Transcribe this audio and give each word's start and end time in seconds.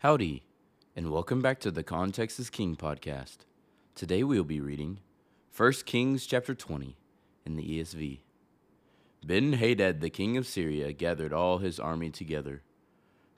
Howdy, 0.00 0.42
and 0.94 1.10
welcome 1.10 1.40
back 1.40 1.58
to 1.60 1.70
the 1.70 1.82
Context 1.82 2.38
is 2.38 2.50
King 2.50 2.76
podcast. 2.76 3.38
Today 3.94 4.22
we 4.22 4.36
will 4.36 4.44
be 4.44 4.60
reading 4.60 4.98
1 5.56 5.72
Kings 5.86 6.26
chapter 6.26 6.54
20 6.54 6.98
in 7.46 7.56
the 7.56 7.62
ESV. 7.62 8.18
Ben 9.24 9.54
Hadad, 9.54 10.02
the 10.02 10.10
king 10.10 10.36
of 10.36 10.46
Syria, 10.46 10.92
gathered 10.92 11.32
all 11.32 11.58
his 11.58 11.80
army 11.80 12.10
together. 12.10 12.62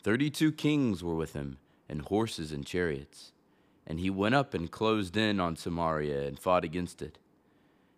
Thirty 0.03 0.31
two 0.31 0.51
kings 0.51 1.05
were 1.05 1.15
with 1.15 1.33
him, 1.33 1.59
and 1.89 2.03
horses 2.03 2.51
and 2.51 2.67
chariots. 2.67 3.31
And 3.87 4.01
he 4.01 4.11
went 4.11 4.35
up 4.35 4.53
and 4.53 4.69
closed 4.69 5.17
in 5.17 5.39
on 5.39 5.55
Samaria 5.55 6.27
and 6.27 6.41
fought 6.41 6.65
against 6.65 7.01
it. 7.01 7.19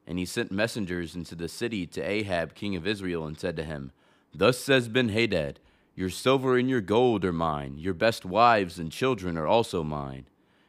And 0.06 0.18
he 0.18 0.26
sent 0.26 0.52
messengers 0.52 1.14
into 1.14 1.34
the 1.34 1.48
city 1.48 1.86
to 1.86 2.02
Ahab, 2.02 2.54
king 2.54 2.76
of 2.76 2.86
Israel, 2.86 3.26
and 3.26 3.40
said 3.40 3.56
to 3.56 3.64
him, 3.64 3.92
Thus 4.34 4.58
says 4.58 4.88
Ben 4.88 5.08
Hadad, 5.08 5.60
Your 6.00 6.08
silver 6.08 6.56
and 6.56 6.70
your 6.70 6.80
gold 6.80 7.26
are 7.26 7.32
mine, 7.32 7.76
your 7.76 7.92
best 7.92 8.24
wives 8.24 8.78
and 8.78 8.90
children 8.90 9.36
are 9.36 9.46
also 9.46 9.84
mine. 9.84 10.24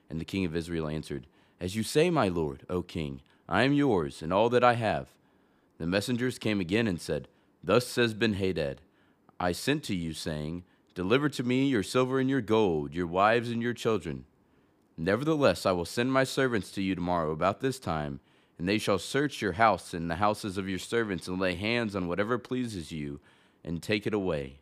And 0.09 0.20
the 0.20 0.26
king 0.26 0.44
of 0.44 0.57
Israel 0.57 0.90
answered, 0.90 1.26
As 1.57 1.73
you 1.73 1.84
say, 1.84 2.09
my 2.09 2.27
lord, 2.27 2.66
O 2.70 2.81
king, 2.81 3.21
I 3.48 3.63
am 3.63 3.71
yours, 3.71 4.21
and 4.21 4.34
all 4.34 4.49
that 4.49 4.62
I 4.62 4.73
have. 4.73 5.07
The 5.77 5.88
messengers 5.88 6.38
came 6.38 6.59
again 6.59 6.85
and 6.85 6.99
said, 6.99 7.30
Thus 7.63 7.88
says 7.88 8.13
Ben 8.13 8.34
Hadad, 8.34 8.81
I 9.40 9.54
sent 9.54 9.85
to 9.85 9.95
you, 9.95 10.12
saying, 10.12 10.66
Deliver 10.95 11.30
to 11.30 11.43
me 11.43 11.66
your 11.66 11.82
silver 11.82 12.20
and 12.20 12.29
your 12.29 12.41
gold, 12.41 12.93
your 12.93 13.07
wives 13.07 13.52
and 13.52 13.62
your 13.62 13.73
children. 13.73 14.26
Nevertheless, 14.98 15.66
I 15.66 15.71
will 15.71 15.85
send 15.85 16.12
my 16.12 16.26
servants 16.26 16.71
to 16.71 16.82
you 16.82 16.93
tomorrow 16.93 17.32
about 17.32 17.62
this 17.62 17.79
time, 17.79 18.20
and 18.59 18.68
they 18.68 18.77
shall 18.77 18.99
search 18.99 19.41
your 19.41 19.54
house 19.54 19.93
and 19.93 20.12
the 20.12 20.16
houses 20.16 20.57
of 20.57 20.68
your 20.68 20.77
servants, 20.77 21.29
and 21.29 21.40
lay 21.40 21.55
hands 21.55 21.95
on 21.95 22.09
whatever 22.09 22.38
pleases 22.38 22.91
you, 22.91 23.21
and 23.63 23.82
take 23.82 24.05
it 24.05 24.13
away. 24.13 24.57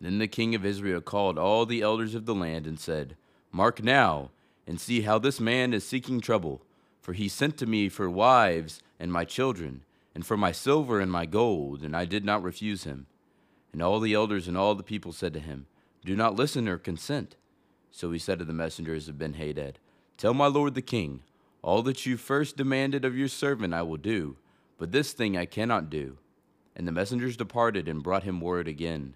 Then 0.00 0.18
the 0.18 0.28
king 0.28 0.54
of 0.54 0.64
Israel 0.64 1.00
called 1.00 1.38
all 1.38 1.64
the 1.64 1.82
elders 1.82 2.14
of 2.14 2.26
the 2.26 2.34
land 2.34 2.66
and 2.66 2.78
said, 2.78 3.16
Mark 3.50 3.82
now, 3.82 4.30
and 4.66 4.80
see 4.80 5.02
how 5.02 5.18
this 5.18 5.40
man 5.40 5.72
is 5.72 5.86
seeking 5.86 6.20
trouble, 6.20 6.62
for 7.00 7.12
he 7.12 7.28
sent 7.28 7.56
to 7.58 7.66
me 7.66 7.88
for 7.88 8.10
wives 8.10 8.82
and 8.98 9.12
my 9.12 9.24
children, 9.24 9.82
and 10.14 10.26
for 10.26 10.36
my 10.36 10.52
silver 10.52 11.00
and 11.00 11.10
my 11.10 11.24
gold, 11.24 11.82
and 11.82 11.96
I 11.96 12.04
did 12.04 12.24
not 12.24 12.42
refuse 12.42 12.84
him. 12.84 13.06
And 13.72 13.82
all 13.82 14.00
the 14.00 14.14
elders 14.14 14.48
and 14.48 14.56
all 14.56 14.74
the 14.74 14.82
people 14.82 15.12
said 15.12 15.32
to 15.34 15.40
him, 15.40 15.66
Do 16.04 16.16
not 16.16 16.36
listen 16.36 16.68
or 16.68 16.78
consent. 16.78 17.36
So 17.90 18.10
he 18.10 18.18
said 18.18 18.38
to 18.38 18.44
the 18.44 18.52
messengers 18.52 19.08
of 19.08 19.16
Benhadad, 19.16 19.76
Tell 20.16 20.34
my 20.34 20.46
lord 20.46 20.74
the 20.74 20.82
king, 20.82 21.20
all 21.62 21.82
that 21.82 22.06
you 22.06 22.16
first 22.16 22.56
demanded 22.56 23.04
of 23.04 23.16
your 23.16 23.28
servant 23.28 23.74
I 23.74 23.82
will 23.82 23.96
do, 23.96 24.36
but 24.78 24.92
this 24.92 25.12
thing 25.12 25.36
I 25.36 25.46
cannot 25.46 25.90
do. 25.90 26.18
And 26.74 26.86
the 26.86 26.92
messengers 26.92 27.36
departed 27.36 27.88
and 27.88 28.02
brought 28.02 28.24
him 28.24 28.40
word 28.40 28.68
again. 28.68 29.14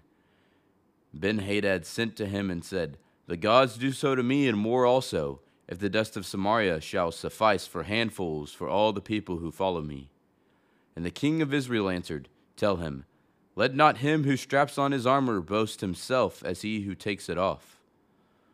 Benhadad 1.17 1.85
sent 1.85 2.15
to 2.17 2.25
him 2.25 2.49
and 2.49 2.63
said, 2.63 2.97
The 3.27 3.37
gods 3.37 3.77
do 3.77 3.91
so 3.91 4.15
to 4.15 4.23
me 4.23 4.47
and 4.47 4.57
more 4.57 4.85
also, 4.85 5.41
if 5.67 5.79
the 5.79 5.89
dust 5.89 6.17
of 6.17 6.25
Samaria 6.25 6.81
shall 6.81 7.11
suffice 7.11 7.65
for 7.65 7.83
handfuls 7.83 8.51
for 8.51 8.67
all 8.67 8.91
the 8.91 9.01
people 9.01 9.37
who 9.37 9.51
follow 9.51 9.81
me. 9.81 10.09
And 10.95 11.05
the 11.05 11.11
king 11.11 11.41
of 11.41 11.53
Israel 11.53 11.89
answered, 11.89 12.27
Tell 12.55 12.77
him, 12.77 13.05
Let 13.55 13.75
not 13.75 13.97
him 13.97 14.23
who 14.23 14.35
straps 14.35 14.77
on 14.77 14.91
his 14.91 15.05
armor 15.05 15.39
boast 15.41 15.81
himself 15.81 16.43
as 16.43 16.61
he 16.61 16.81
who 16.81 16.95
takes 16.95 17.29
it 17.29 17.37
off. 17.37 17.79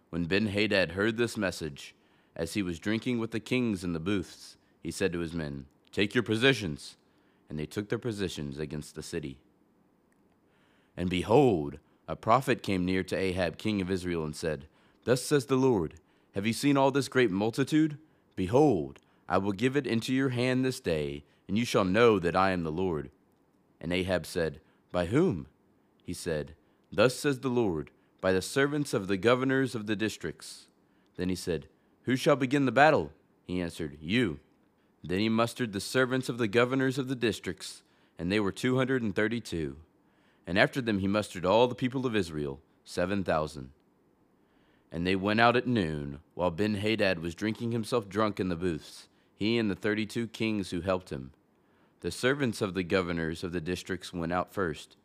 When 0.10 0.26
Ben 0.26 0.48
Hadad 0.48 0.92
heard 0.92 1.18
this 1.18 1.38
message, 1.38 1.96
as 2.36 2.54
he 2.54 2.62
was 2.62 2.80
drinking 2.80 3.18
with 3.18 3.32
the 3.32 3.40
kings 3.40 3.84
in 3.84 3.94
the 3.94 4.00
booths, 4.00 4.58
he 4.84 4.92
said 4.92 5.12
to 5.14 5.20
his 5.20 5.34
men, 5.34 5.66
Take 5.92 6.14
your 6.14 6.24
positions. 6.24 6.96
And 7.50 7.58
they 7.58 7.66
took 7.66 7.90
their 7.90 7.98
positions 7.98 8.60
against 8.60 8.94
the 8.94 9.02
city. 9.02 9.40
And 10.96 11.10
behold, 11.10 11.80
a 12.08 12.16
prophet 12.16 12.64
came 12.64 12.86
near 12.86 13.04
to 13.04 13.16
Ahab, 13.16 13.58
king 13.58 13.82
of 13.82 13.92
Israel, 13.92 14.24
and 14.24 14.36
said, 14.36 14.68
Thus 15.04 15.22
says 15.22 15.48
the 15.48 15.56
Lord, 15.56 15.96
Have 16.36 16.46
you 16.46 16.54
seen 16.54 16.78
all 16.78 16.92
this 16.92 17.10
great 17.10 17.32
multitude? 17.32 17.98
Behold, 18.36 19.00
I 19.28 19.38
will 19.40 19.52
give 19.52 19.76
it 19.76 19.88
into 19.88 20.14
your 20.14 20.30
hand 20.30 20.64
this 20.64 20.80
day, 20.80 21.26
and 21.48 21.58
you 21.58 21.66
shall 21.66 21.84
know 21.84 22.20
that 22.20 22.36
I 22.36 22.52
am 22.52 22.64
the 22.64 22.72
Lord. 22.72 23.12
And 23.82 23.92
Ahab 23.92 24.26
said, 24.26 24.62
By 24.92 25.08
whom? 25.08 25.48
He 26.04 26.14
said, 26.14 26.56
Thus 26.92 27.16
says 27.16 27.40
the 27.40 27.50
Lord, 27.50 27.92
By 28.22 28.32
the 28.32 28.42
servants 28.42 28.94
of 28.94 29.08
the 29.08 29.17
governors 29.17 29.76
of 29.76 29.88
the 29.88 29.96
districts. 29.96 30.67
Then 31.17 31.30
he 31.30 31.36
said, 31.36 31.67
Who 32.04 32.16
shall 32.16 32.36
begin 32.38 32.66
the 32.66 32.72
battle? 32.72 33.12
He 33.46 33.62
answered, 33.62 33.98
You. 34.00 34.40
Then 35.04 35.20
he 35.20 35.30
mustered 35.30 35.73
the 35.73 35.82
servants 35.82 36.30
of 36.30 36.38
the 36.38 36.48
governors 36.48 36.98
of 36.98 37.08
the 37.08 37.16
districts, 37.16 37.84
and 38.17 38.32
they 38.32 38.40
were 38.40 38.52
two 38.52 38.78
hundred 38.78 39.04
and 39.04 39.16
thirty 39.16 39.40
two. 39.40 39.78
And 40.48 40.58
after 40.58 40.82
them 40.82 41.00
he 41.00 41.08
mustered 41.08 41.46
all 41.46 41.68
the 41.68 41.76
people 41.76 42.08
of 42.08 42.16
Israel, 42.16 42.60
seven 42.84 43.24
thousand. 43.24 43.70
And 44.92 45.06
they 45.06 45.16
went 45.16 45.40
out 45.40 45.56
at 45.56 45.68
noon, 45.68 46.22
while 46.34 46.50
Ben 46.50 46.76
Hadad 46.76 47.20
was 47.20 47.36
drinking 47.36 47.74
himself 47.74 48.10
drunk 48.10 48.40
in 48.40 48.48
the 48.48 48.56
booths, 48.56 49.10
he 49.36 49.60
and 49.60 49.70
the 49.70 49.76
thirty 49.76 50.06
two 50.06 50.28
kings 50.28 50.72
who 50.72 50.82
helped 50.82 51.10
him. 51.10 51.32
The 52.00 52.10
servants 52.10 52.62
of 52.62 52.74
the 52.74 52.84
governors 52.84 53.44
of 53.44 53.52
the 53.52 53.62
districts 53.62 54.14
went 54.14 54.34
out 54.34 54.54
first. 54.54 54.96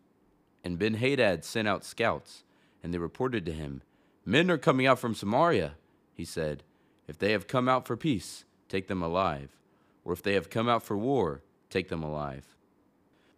And 0.64 0.78
Ben 0.78 0.94
Hadad 0.94 1.44
sent 1.44 1.66
out 1.66 1.84
scouts, 1.84 2.44
and 2.82 2.94
they 2.94 2.98
reported 2.98 3.44
to 3.46 3.52
him, 3.52 3.82
Men 4.24 4.50
are 4.50 4.58
coming 4.58 4.86
out 4.86 5.00
from 5.00 5.14
Samaria. 5.14 5.74
He 6.14 6.24
said, 6.24 6.62
If 7.08 7.18
they 7.18 7.32
have 7.32 7.48
come 7.48 7.68
out 7.68 7.86
for 7.86 7.96
peace, 7.96 8.44
take 8.68 8.86
them 8.86 9.02
alive 9.02 9.58
or 10.04 10.12
if 10.12 10.22
they 10.22 10.34
have 10.34 10.50
come 10.50 10.68
out 10.68 10.82
for 10.82 10.96
war, 10.96 11.42
take 11.70 11.88
them 11.88 12.02
alive. 12.02 12.56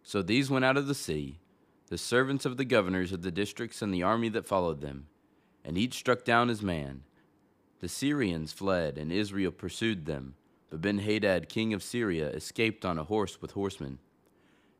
So 0.02 0.22
these 0.22 0.50
went 0.50 0.64
out 0.64 0.76
of 0.76 0.86
the 0.86 0.94
city, 0.94 1.40
the 1.94 1.98
servants 1.98 2.44
of 2.44 2.56
the 2.56 2.64
governors 2.64 3.12
of 3.12 3.22
the 3.22 3.30
districts 3.30 3.80
and 3.80 3.94
the 3.94 4.02
army 4.02 4.28
that 4.28 4.48
followed 4.48 4.80
them, 4.80 5.06
and 5.64 5.78
each 5.78 5.94
struck 5.94 6.24
down 6.24 6.48
his 6.48 6.60
man. 6.60 7.04
The 7.78 7.88
Syrians 7.88 8.50
fled, 8.50 8.98
and 8.98 9.12
Israel 9.12 9.52
pursued 9.52 10.04
them, 10.04 10.34
but 10.70 10.80
Ben 10.80 10.98
Hadad, 10.98 11.48
king 11.48 11.72
of 11.72 11.84
Syria, 11.84 12.30
escaped 12.30 12.84
on 12.84 12.98
a 12.98 13.04
horse 13.04 13.40
with 13.40 13.52
horsemen. 13.52 14.00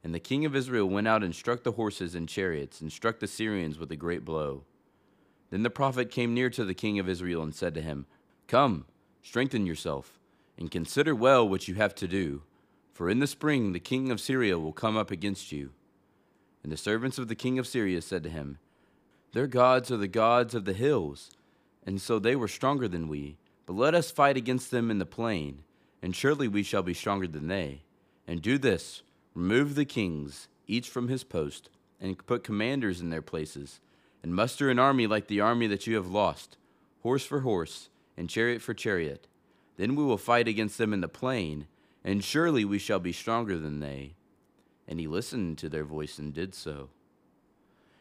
And 0.02 0.12
the 0.12 0.19
king 0.19 0.44
of 0.44 0.56
Israel 0.56 0.88
went 0.88 1.06
out 1.06 1.22
and 1.22 1.32
struck 1.32 1.62
the 1.62 1.70
horses 1.70 2.16
and 2.16 2.28
chariots, 2.28 2.80
and 2.80 2.91
struck 2.91 3.20
the 3.20 3.28
Syrians 3.28 3.78
with 3.78 3.92
a 3.92 3.96
great 3.96 4.25
blow. 4.25 4.64
Then 5.50 5.62
the 5.62 5.70
prophet 5.70 6.10
came 6.10 6.34
near 6.34 6.50
to 6.50 6.64
the 6.64 6.75
king 6.75 6.98
of 6.98 7.08
Israel 7.08 7.44
and 7.44 7.54
said 7.54 7.75
to 7.75 7.81
him, 7.81 8.06
Come, 8.48 8.86
strengthen 9.22 9.66
yourself 9.66 10.19
and 10.58 10.69
consider 10.69 11.14
well 11.14 11.48
what 11.48 11.69
you 11.69 11.76
have 11.76 11.94
to 11.94 12.08
do, 12.08 12.42
for 12.92 13.08
in 13.08 13.20
the 13.20 13.28
spring 13.28 13.72
the 13.72 13.78
king 13.78 14.10
of 14.10 14.20
Syria 14.20 14.58
will 14.58 14.72
come 14.72 14.96
up 14.96 15.12
against 15.12 15.52
you. 15.52 15.70
And 16.64 16.72
the 16.72 16.76
servants 16.76 17.16
of 17.16 17.28
the 17.28 17.36
king 17.36 17.60
of 17.60 17.69
Syria 17.69 18.02
said 18.02 18.25
to 18.25 18.28
him, 18.28 18.58
Their 19.32 19.47
gods 19.47 19.92
are 19.92 19.97
the 19.97 20.08
gods 20.08 20.52
of 20.52 20.64
the 20.64 20.72
hills, 20.72 21.30
and 21.86 22.00
so 22.00 22.19
they 22.19 22.34
were 22.34 22.48
stronger 22.48 22.88
than 22.88 23.06
we. 23.06 23.36
But 23.66 23.75
let 23.75 23.94
us 23.94 24.10
fight 24.10 24.36
against 24.36 24.72
them 24.72 24.91
in 24.91 24.98
the 24.98 25.06
plain, 25.06 25.62
and 26.02 26.16
surely 26.16 26.48
we 26.48 26.64
shall 26.64 26.82
be 26.82 26.92
stronger 26.92 27.28
than 27.28 27.47
they. 27.47 27.82
And 28.26 28.42
do 28.42 28.58
this 28.58 29.02
remove 29.34 29.76
the 29.76 29.84
kings, 29.84 30.48
each 30.66 30.91
from 30.91 31.06
his 31.06 31.22
post, 31.22 31.70
and 32.00 32.26
put 32.26 32.42
commanders 32.42 33.00
in 33.00 33.10
their 33.10 33.22
places, 33.22 33.78
and 34.25 34.34
muster 34.34 34.70
an 34.70 34.81
army 34.81 35.06
like 35.06 35.28
the 35.28 35.41
army 35.41 35.69
that 35.69 35.86
you 35.86 35.94
have 35.94 36.10
lost, 36.10 36.56
horse 37.04 37.25
for 37.25 37.41
horse, 37.41 37.91
and 38.16 38.28
chariot 38.28 38.60
for 38.60 38.75
chariot 38.75 39.28
then 39.76 39.96
we 39.96 40.04
will 40.04 40.19
fight 40.19 40.48
against 40.48 40.78
them 40.78 40.92
in 40.92 41.00
the 41.00 41.08
plain, 41.08 41.66
and 42.04 42.22
surely 42.22 42.64
we 42.64 42.78
shall 42.78 43.00
be 43.00 43.12
stronger 43.12 43.58
than 43.58 43.81
they. 43.81 44.14
And 44.87 45.00
he 45.00 45.06
listened 45.06 45.59
to 45.59 45.69
their 45.69 45.84
voice 45.84 46.19
and 46.19 46.33
did 46.33 46.55
so. 46.55 46.91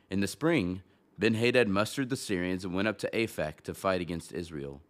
In 0.10 0.20
the 0.20 0.28
spring, 0.28 0.82
Ben 1.18 1.36
Hadad 1.36 1.68
mustered 1.68 2.10
the 2.10 2.16
Syrians 2.16 2.66
and 2.66 2.74
went 2.74 2.88
up 2.88 2.98
to 3.00 3.10
Aphek 3.14 3.62
to 3.62 3.74
fight 3.74 4.02
against 4.02 4.34
Israel. 4.34 4.82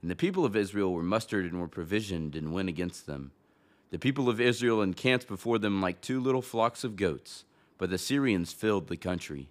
And 0.00 0.10
the 0.10 0.16
people 0.16 0.44
of 0.44 0.56
Israel 0.56 0.92
were 0.92 1.02
mustered 1.02 1.44
and 1.46 1.60
were 1.60 1.68
provisioned 1.68 2.36
and 2.36 2.52
went 2.52 2.68
against 2.68 3.06
them. 3.06 3.32
The 3.90 3.98
people 3.98 4.28
of 4.28 4.40
Israel 4.40 4.82
encamped 4.82 5.26
before 5.26 5.58
them 5.58 5.80
like 5.80 6.00
two 6.00 6.20
little 6.20 6.42
flocks 6.42 6.84
of 6.84 6.96
goats, 6.96 7.44
but 7.78 7.90
the 7.90 7.98
Syrians 7.98 8.52
filled 8.52 8.88
the 8.88 8.96
country. 8.96 9.48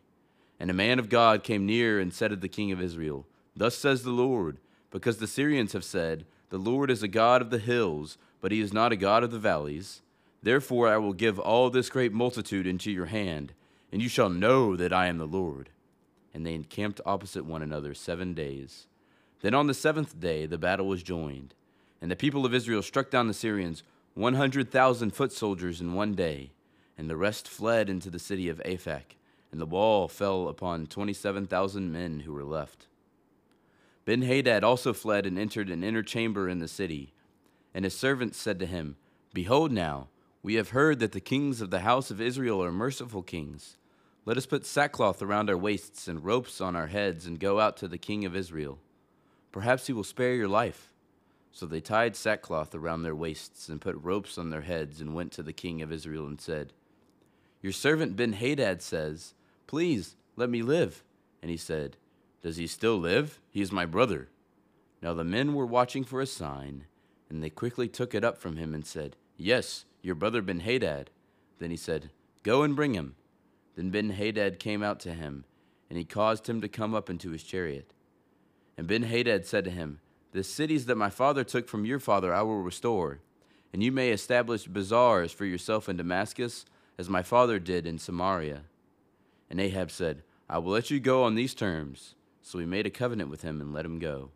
And 0.59 0.69
a 0.69 0.73
man 0.73 0.99
of 0.99 1.09
God 1.09 1.43
came 1.43 1.65
near 1.65 1.99
and 1.99 2.13
said 2.13 2.29
to 2.29 2.35
the 2.35 2.47
king 2.47 2.71
of 2.71 2.81
Israel, 2.81 3.25
Thus 3.55 3.77
says 3.77 4.03
the 4.03 4.11
Lord, 4.11 4.57
because 4.91 5.17
the 5.17 5.27
Syrians 5.27 5.73
have 5.73 5.83
said, 5.83 6.25
the 6.53 6.59
Lord 6.59 6.91
is 6.91 7.01
a 7.01 7.07
God 7.07 7.41
of 7.41 7.49
the 7.49 7.57
hills, 7.57 8.19
but 8.39 8.51
he 8.51 8.61
is 8.61 8.71
not 8.71 8.91
a 8.91 8.95
God 8.95 9.23
of 9.23 9.31
the 9.31 9.39
valleys. 9.39 10.03
Therefore 10.43 10.89
I 10.89 10.97
will 10.97 11.13
give 11.13 11.39
all 11.39 11.69
this 11.69 11.89
great 11.89 12.13
multitude 12.13 12.67
into 12.67 12.91
your 12.91 13.07
hand, 13.07 13.53
and 13.91 14.01
you 14.01 14.09
shall 14.09 14.29
know 14.29 14.75
that 14.75 14.93
I 14.93 15.07
am 15.07 15.17
the 15.17 15.25
Lord. 15.25 15.69
And 16.33 16.45
they 16.45 16.53
encamped 16.53 16.99
opposite 17.05 17.45
one 17.45 17.61
another 17.61 17.93
seven 17.93 18.33
days. 18.33 18.87
Then 19.41 19.53
on 19.53 19.67
the 19.67 19.73
seventh 19.73 20.19
day 20.19 20.45
the 20.45 20.57
battle 20.57 20.87
was 20.87 21.01
joined, 21.01 21.53
and 22.01 22.11
the 22.11 22.15
people 22.17 22.45
of 22.45 22.53
Israel 22.53 22.81
struck 22.81 23.09
down 23.09 23.27
the 23.27 23.33
Syrians, 23.33 23.83
one 24.13 24.35
hundred 24.35 24.69
thousand 24.69 25.11
foot 25.11 25.31
soldiers 25.31 25.79
in 25.79 25.93
one 25.93 26.13
day, 26.13 26.51
and 26.97 27.09
the 27.09 27.17
rest 27.17 27.47
fled 27.47 27.89
into 27.89 28.09
the 28.09 28.19
city 28.19 28.49
of 28.49 28.61
Aphek, 28.65 29.15
and 29.51 29.61
the 29.61 29.65
wall 29.65 30.07
fell 30.07 30.49
upon 30.49 30.87
twenty 30.87 31.13
seven 31.13 31.47
thousand 31.47 31.91
men 31.91 32.21
who 32.21 32.33
were 32.33 32.43
left. 32.43 32.87
Ben 34.05 34.23
Hadad 34.23 34.63
also 34.63 34.91
fled 34.91 35.25
and 35.25 35.39
entered 35.39 35.69
an 35.69 35.83
inner 35.83 36.03
chamber 36.03 36.49
in 36.49 36.59
the 36.59 36.67
city. 36.67 37.13
And 37.73 37.85
his 37.85 37.97
servants 37.97 38.37
said 38.37 38.59
to 38.59 38.65
him, 38.65 38.97
Behold 39.33 39.71
now, 39.71 40.09
we 40.43 40.55
have 40.55 40.69
heard 40.69 40.99
that 40.99 41.13
the 41.13 41.21
kings 41.21 41.61
of 41.61 41.71
the 41.71 41.79
house 41.79 42.11
of 42.11 42.19
Israel 42.19 42.61
are 42.61 42.71
merciful 42.71 43.23
kings. 43.23 43.77
Let 44.25 44.35
us 44.37 44.45
put 44.45 44.65
sackcloth 44.65 45.21
around 45.21 45.49
our 45.49 45.57
waists 45.57 46.09
and 46.09 46.23
ropes 46.23 46.59
on 46.59 46.75
our 46.75 46.87
heads 46.87 47.25
and 47.25 47.39
go 47.39 47.61
out 47.61 47.77
to 47.77 47.87
the 47.87 47.97
king 47.97 48.25
of 48.25 48.35
Israel. 48.35 48.77
Perhaps 49.53 49.87
he 49.87 49.93
will 49.93 50.03
spare 50.03 50.35
your 50.35 50.49
life. 50.49 50.91
So 51.53 51.65
they 51.65 51.79
tied 51.79 52.15
sackcloth 52.15 52.75
around 52.75 53.03
their 53.03 53.15
waists 53.15 53.69
and 53.69 53.79
put 53.79 53.95
ropes 54.01 54.37
on 54.37 54.49
their 54.49 54.61
heads 54.61 54.99
and 54.99 55.15
went 55.15 55.31
to 55.33 55.43
the 55.43 55.53
king 55.53 55.81
of 55.81 55.93
Israel 55.93 56.25
and 56.25 56.41
said, 56.41 56.73
Your 57.61 57.71
servant 57.71 58.17
Ben 58.17 58.33
Hadad 58.33 58.81
says, 58.81 59.33
Please 59.67 60.15
let 60.35 60.49
me 60.49 60.61
live. 60.61 61.03
And 61.41 61.51
he 61.51 61.57
said, 61.57 61.95
Does 62.41 62.57
he 62.57 62.67
still 62.67 62.97
live? 62.97 63.39
He 63.49 63.61
is 63.61 63.71
my 63.71 63.85
brother. 63.85 64.27
Now 65.01 65.13
the 65.13 65.23
men 65.23 65.53
were 65.53 65.65
watching 65.65 66.03
for 66.03 66.21
a 66.21 66.25
sign, 66.25 66.85
and 67.29 67.43
they 67.43 67.49
quickly 67.49 67.87
took 67.87 68.15
it 68.15 68.23
up 68.23 68.37
from 68.39 68.57
him 68.57 68.73
and 68.73 68.85
said, 68.85 69.15
Yes, 69.37 69.85
your 70.03 70.15
brother 70.15 70.43
Ben 70.43 70.59
Hadad. 70.59 71.09
Then 71.57 71.71
he 71.71 71.77
said, 71.77 72.11
Go 72.43 72.61
and 72.61 72.75
bring 72.75 72.93
him. 72.93 73.15
Then 73.75 73.89
Ben 73.89 74.11
Hadad 74.11 74.59
came 74.59 74.83
out 74.83 74.99
to 74.99 75.13
him, 75.13 75.45
and 75.89 75.97
he 75.97 76.05
caused 76.05 76.47
him 76.47 76.61
to 76.61 76.67
come 76.67 76.93
up 76.93 77.09
into 77.09 77.31
his 77.31 77.41
chariot. 77.41 77.93
And 78.77 78.85
Ben 78.85 79.03
Hadad 79.03 79.45
said 79.47 79.63
to 79.63 79.71
him, 79.71 80.01
The 80.33 80.43
cities 80.43 80.85
that 80.85 80.97
my 80.97 81.09
father 81.09 81.43
took 81.43 81.67
from 81.67 81.85
your 81.85 81.99
father 81.99 82.33
I 82.33 82.41
will 82.43 82.61
restore, 82.61 83.21
and 83.71 83.81
you 83.81 83.91
may 83.91 84.11
establish 84.11 84.65
bazaars 84.65 85.31
for 85.31 85.45
yourself 85.45 85.89
in 85.89 85.97
Damascus, 85.97 86.65
as 86.97 87.09
my 87.09 87.23
father 87.23 87.57
did 87.57 87.87
in 87.87 87.97
Samaria. 87.97 88.63
And 89.49 89.59
Ahab 89.59 89.89
said, 89.89 90.23
I 90.49 90.59
will 90.59 90.71
let 90.71 90.91
you 90.91 90.99
go 90.99 91.23
on 91.23 91.35
these 91.35 91.55
terms. 91.55 92.13
So 92.41 92.59
he 92.59 92.65
made 92.65 92.85
a 92.85 92.91
covenant 92.91 93.29
with 93.29 93.41
him 93.41 93.61
and 93.61 93.73
let 93.73 93.85
him 93.85 93.99
go. 93.99 94.29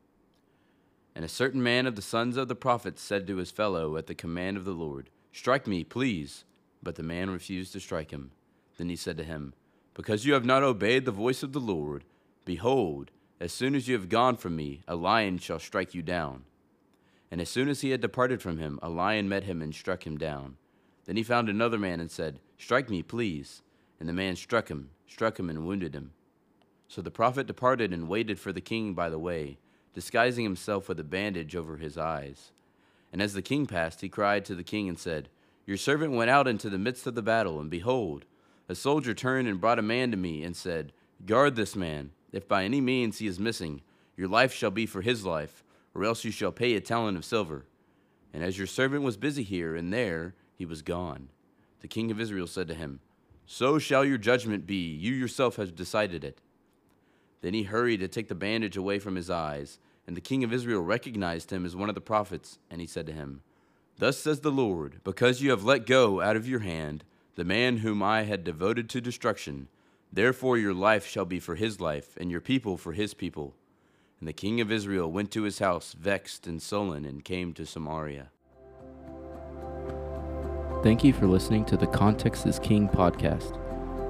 And 1.14 1.26
a 1.26 1.30
certain 1.30 1.62
man 1.62 1.86
of 1.86 1.96
the 1.96 2.02
sons 2.02 2.38
of 2.38 2.48
the 2.48 2.56
prophets 2.56 3.02
said 3.02 3.28
to 3.28 3.38
his 3.38 3.52
fellow 3.52 3.98
at 3.98 4.08
the 4.08 4.16
command 4.16 4.56
of 4.56 4.66
the 4.66 4.72
Lord, 4.72 5.10
Strike 5.38 5.68
me, 5.68 5.84
please. 5.84 6.46
But 6.82 6.96
the 6.96 7.04
man 7.04 7.30
refused 7.30 7.72
to 7.74 7.80
strike 7.80 8.10
him. 8.10 8.32
Then 8.76 8.90
he 8.90 8.96
said 8.96 9.18
to 9.18 9.24
him, 9.24 9.54
Because 9.94 10.26
you 10.26 10.34
have 10.34 10.46
not 10.46 10.64
obeyed 10.64 11.06
the 11.06 11.12
voice 11.12 11.44
of 11.44 11.54
the 11.54 11.60
Lord, 11.60 12.06
behold, 12.44 13.12
as 13.40 13.54
soon 13.54 13.76
as 13.76 13.88
you 13.88 13.94
have 13.94 14.10
gone 14.10 14.36
from 14.36 14.56
me, 14.56 14.82
a 14.88 14.96
lion 14.96 15.38
shall 15.38 15.60
strike 15.60 15.94
you 15.94 16.02
down. 16.02 16.46
And 17.30 17.40
as 17.40 17.50
soon 17.50 17.70
as 17.70 17.82
he 17.82 17.92
had 17.92 18.02
departed 18.02 18.42
from 18.42 18.58
him, 18.58 18.80
a 18.82 18.90
lion 18.90 19.30
met 19.30 19.44
him 19.44 19.62
and 19.62 19.76
struck 19.76 20.08
him 20.08 20.18
down. 20.18 20.58
Then 21.06 21.18
he 21.18 21.24
found 21.24 21.50
another 21.50 21.78
man 21.78 22.00
and 22.00 22.10
said, 22.10 22.40
Strike 22.58 22.90
me, 22.90 23.04
please. 23.04 23.62
And 24.00 24.10
the 24.10 24.14
man 24.14 24.36
struck 24.36 24.70
him, 24.70 24.90
struck 25.06 25.40
him, 25.40 25.52
and 25.52 25.68
wounded 25.68 25.94
him. 25.94 26.14
So 26.88 27.04
the 27.04 27.12
prophet 27.12 27.46
departed 27.46 27.94
and 27.94 28.10
waited 28.10 28.40
for 28.40 28.52
the 28.52 28.60
king 28.60 28.96
by 28.96 29.12
the 29.12 29.20
way, 29.20 29.60
disguising 29.94 30.46
himself 30.46 30.90
with 30.90 31.00
a 31.00 31.04
bandage 31.04 31.56
over 31.56 31.78
his 31.78 31.96
eyes. 31.96 32.54
And 33.12 33.22
as 33.22 33.34
the 33.34 33.42
king 33.42 33.66
passed, 33.66 34.02
he 34.02 34.10
cried 34.10 34.46
to 34.46 34.56
the 34.56 34.64
king 34.64 34.90
and 34.90 35.00
said, 35.00 35.30
Your 35.66 35.78
servant 35.78 36.14
went 36.14 36.30
out 36.30 36.48
into 36.48 36.70
the 36.70 36.78
midst 36.78 37.08
of 37.08 37.16
the 37.16 37.22
battle, 37.22 37.60
and 37.60 37.70
behold, 37.70 38.26
a 38.70 38.76
soldier 38.76 39.14
turned 39.14 39.48
and 39.48 39.62
brought 39.62 39.80
a 39.80 39.84
man 39.84 40.12
to 40.12 40.18
me 40.18 40.44
and 40.44 40.56
said, 40.56 40.92
Guard 41.26 41.56
this 41.56 41.76
man. 41.76 42.12
If 42.32 42.48
by 42.48 42.66
any 42.66 42.82
means 42.82 43.20
he 43.20 43.28
is 43.28 43.40
missing, 43.40 43.82
your 44.18 44.28
life 44.28 44.54
shall 44.54 44.72
be 44.72 44.86
for 44.86 45.02
his 45.02 45.26
life, 45.26 45.64
or 45.96 46.04
else 46.04 46.26
you 46.26 46.32
shall 46.32 46.52
pay 46.52 46.76
a 46.76 46.82
talent 46.82 47.18
of 47.18 47.26
silver. 47.26 47.66
And 48.34 48.44
as 48.44 48.58
your 48.58 48.68
servant 48.68 49.04
was 49.04 49.18
busy 49.18 49.44
here 49.44 49.76
and 49.76 49.94
there, 49.94 50.36
he 50.56 50.66
was 50.66 50.82
gone. 50.82 51.30
The 51.80 51.88
king 51.88 52.12
of 52.12 52.20
Israel 52.20 52.48
said 52.48 52.68
to 52.68 52.74
him, 52.74 53.00
So 53.46 53.80
shall 53.80 54.04
your 54.04 54.18
judgment 54.18 54.68
be. 54.68 54.94
You 54.94 55.14
yourself 55.14 55.56
have 55.56 55.76
decided 55.76 56.24
it. 56.24 56.42
Then 57.42 57.54
he 57.54 57.64
hurried 57.64 58.02
to 58.02 58.08
take 58.08 58.28
the 58.28 58.36
bandage 58.36 58.76
away 58.76 59.00
from 59.00 59.16
his 59.16 59.30
eyes. 59.30 59.80
And 60.08 60.16
the 60.16 60.22
king 60.22 60.44
of 60.44 60.54
Israel 60.54 60.82
recognized 60.82 61.52
him 61.52 61.66
as 61.66 61.76
one 61.76 61.90
of 61.90 61.96
the 61.96 62.02
prophets. 62.02 62.58
And 62.72 62.82
he 62.82 62.88
said 62.88 63.06
to 63.08 63.14
him, 63.14 63.42
Thus 64.00 64.18
says 64.18 64.40
the 64.40 64.52
Lord, 64.52 65.02
because 65.04 65.42
you 65.42 65.50
have 65.50 65.64
let 65.64 65.86
go 65.86 66.22
out 66.22 66.36
of 66.38 66.48
your 66.48 66.62
hand 66.62 67.04
the 67.36 67.44
man 67.44 67.78
whom 67.78 68.02
I 68.02 68.24
had 68.24 68.44
devoted 68.44 68.90
to 68.90 69.02
destruction, 69.02 69.68
Therefore 70.12 70.58
your 70.58 70.74
life 70.74 71.06
shall 71.06 71.26
be 71.26 71.40
for 71.40 71.56
his 71.56 71.80
life, 71.80 72.18
and 72.18 72.32
your 72.32 72.42
people 72.42 72.78
for 72.78 72.94
his 72.94 73.14
people. 73.14 73.54
And 74.20 74.28
the 74.28 74.34
king 74.34 74.60
of 74.60 74.72
Israel 74.72 75.12
went 75.12 75.30
to 75.32 75.44
his 75.44 75.60
house, 75.60 75.94
vexed 75.94 76.48
and 76.48 76.60
sullen, 76.60 77.06
and 77.06 77.24
came 77.24 77.54
to 77.54 77.66
Samaria. 77.66 78.30
Thank 80.82 81.04
you 81.04 81.14
for 81.14 81.28
listening 81.28 81.66
to 81.66 81.78
the 81.78 81.88
Context 81.88 82.48
is 82.48 82.58
King 82.58 82.88
podcast. 82.88 83.60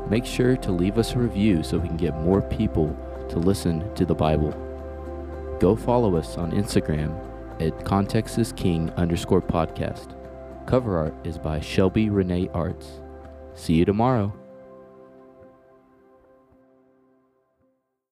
Make 0.09 0.25
sure 0.25 0.55
to 0.57 0.71
leave 0.71 0.97
us 0.97 1.13
a 1.13 1.19
review 1.19 1.63
so 1.63 1.77
we 1.77 1.89
can 1.89 1.97
get 1.97 2.15
more 2.15 2.41
people 2.41 2.95
to 3.29 3.39
listen 3.39 3.93
to 3.95 4.05
the 4.05 4.15
Bible. 4.15 4.66
Go 5.59 5.75
follow 5.75 6.15
us 6.15 6.37
on 6.37 6.51
Instagram 6.51 7.11
at 7.59 7.83
Context 7.83 8.37
is 8.37 8.51
King 8.53 8.91
underscore 8.91 9.41
podcast. 9.41 10.15
Cover 10.67 10.97
art 10.97 11.15
is 11.23 11.37
by 11.39 11.59
Shelby 11.59 12.09
Renee 12.09 12.49
Arts. 12.53 13.01
See 13.55 13.73
you 13.73 13.85
tomorrow. 13.85 14.31